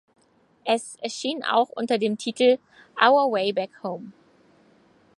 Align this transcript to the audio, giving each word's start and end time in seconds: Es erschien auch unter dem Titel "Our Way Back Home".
Es 0.65 0.95
erschien 0.95 1.43
auch 1.43 1.69
unter 1.69 1.99
dem 1.99 2.17
Titel 2.17 2.57
"Our 2.99 3.31
Way 3.31 3.53
Back 3.53 3.69
Home". 3.83 4.13